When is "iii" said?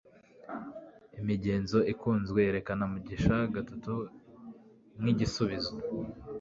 3.55-3.95